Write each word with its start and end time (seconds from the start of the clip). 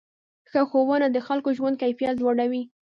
ښه 0.49 0.61
ښوونه 0.69 1.07
د 1.11 1.17
خلکو 1.27 1.49
ژوند 1.57 1.79
کیفیت 1.83 2.15
لوړوي. 2.19 2.63